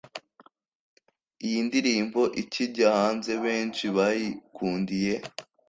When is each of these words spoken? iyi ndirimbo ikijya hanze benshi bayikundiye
iyi 1.45 1.59
ndirimbo 1.67 2.21
ikijya 2.41 2.87
hanze 2.97 3.31
benshi 3.43 3.85
bayikundiye 3.95 5.13